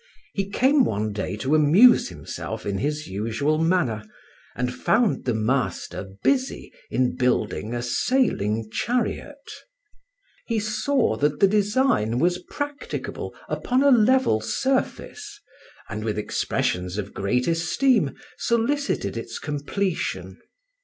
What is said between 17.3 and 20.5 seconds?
esteem solicited its completion.